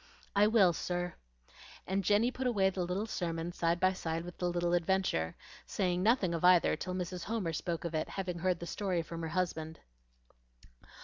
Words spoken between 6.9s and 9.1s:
Mrs. Homer spoke of it, having heard the story